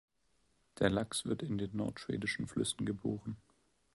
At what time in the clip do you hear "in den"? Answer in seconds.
1.43-1.75